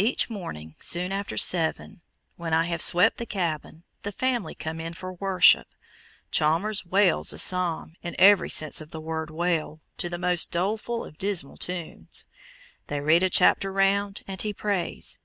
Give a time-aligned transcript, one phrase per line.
[0.00, 2.02] Each morning, soon after seven,
[2.34, 5.68] when I have swept the cabin, the family come in for "worship."
[6.32, 11.04] Chalmers "wales" a psalm, in every sense of the word wail, to the most doleful
[11.04, 12.26] of dismal tunes;
[12.88, 15.20] they read a chapter round, and he prays.